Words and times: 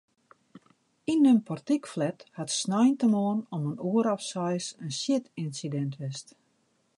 Yn 1.13 1.27
in 1.31 1.39
portykflat 1.49 2.19
hat 2.37 2.55
sneintemoarn 2.61 3.41
om 3.55 3.63
in 3.71 3.79
oere 3.91 4.11
of 4.17 4.23
seis 4.31 4.65
in 4.85 4.91
sjitynsidint 4.99 5.93
west. 6.01 6.27